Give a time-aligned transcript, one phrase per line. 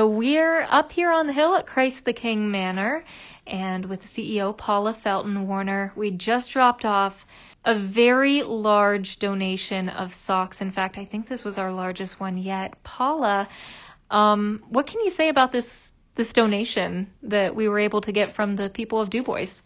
[0.00, 3.04] So we're up here on the hill at Christ the King Manor
[3.46, 5.92] and with CEO Paula Felton Warner.
[5.94, 7.26] We just dropped off
[7.66, 10.62] a very large donation of socks.
[10.62, 12.82] In fact, I think this was our largest one yet.
[12.82, 13.46] Paula,
[14.10, 18.34] um, what can you say about this this donation that we were able to get
[18.34, 19.60] from the people of Dubois?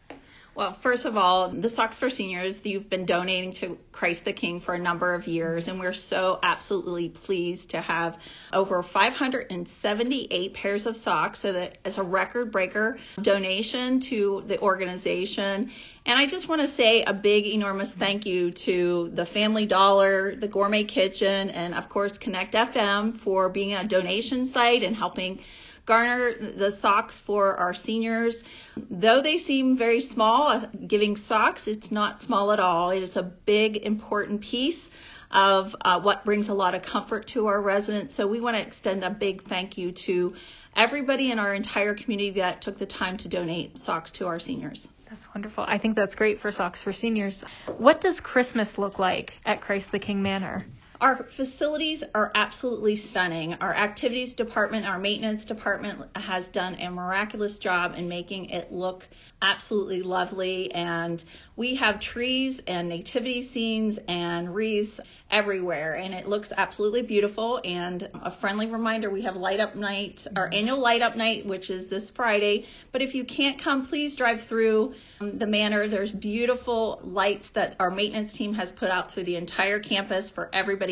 [0.56, 4.60] Well, first of all, the Socks for Seniors, you've been donating to Christ the King
[4.60, 8.16] for a number of years, and we're so absolutely pleased to have
[8.52, 11.40] over 578 pairs of socks.
[11.40, 15.72] So that is a record breaker donation to the organization.
[16.06, 20.36] And I just want to say a big, enormous thank you to the Family Dollar,
[20.36, 25.40] the Gourmet Kitchen, and of course Connect FM for being a donation site and helping
[25.86, 28.42] garner the socks for our seniors.
[28.90, 32.90] Though they seem very small, uh, giving socks, it's not small at all.
[32.90, 34.90] It is a big, important piece
[35.30, 38.14] of uh, what brings a lot of comfort to our residents.
[38.14, 40.34] So we want to extend a big thank you to
[40.76, 44.88] everybody in our entire community that took the time to donate socks to our seniors.
[45.10, 45.64] That's wonderful.
[45.66, 47.44] I think that's great for Socks for Seniors.
[47.78, 50.66] What does Christmas look like at Christ the King Manor?
[51.00, 53.54] Our facilities are absolutely stunning.
[53.54, 59.06] Our activities department, our maintenance department has done a miraculous job in making it look
[59.42, 60.72] absolutely lovely.
[60.72, 61.22] And
[61.56, 67.60] we have trees and nativity scenes and wreaths everywhere, and it looks absolutely beautiful.
[67.64, 71.70] And a friendly reminder we have light up night, our annual light up night, which
[71.70, 72.66] is this Friday.
[72.92, 75.88] But if you can't come, please drive through um, the manor.
[75.88, 80.48] There's beautiful lights that our maintenance team has put out through the entire campus for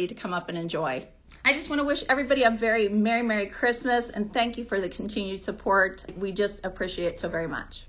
[0.08, 1.06] to come up and enjoy.
[1.44, 4.80] I just want to wish everybody a very Merry, Merry Christmas and thank you for
[4.80, 6.04] the continued support.
[6.16, 7.86] We just appreciate it so very much.